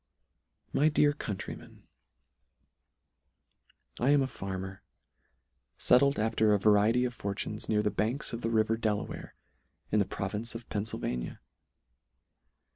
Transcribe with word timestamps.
My 0.73 0.89
Dear 0.89 1.13
Countrymen, 1.13 1.83
I 3.99 4.09
AM 4.09 4.23
a 4.23 4.27
FARMER, 4.27 4.81
fettled 5.77 6.17
after 6.17 6.55
a 6.55 6.59
variety 6.59 7.05
of 7.05 7.13
fortunes, 7.13 7.69
near 7.69 7.83
the 7.83 7.91
banks, 7.91 8.33
of 8.33 8.41
the 8.41 8.49
river 8.49 8.77
Delaware, 8.77 9.35
in 9.91 9.99
the 9.99 10.05
province 10.05 10.55
of 10.55 10.67
Pennfylvania. 10.69 11.39